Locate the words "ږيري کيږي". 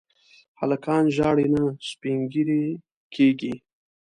2.31-3.53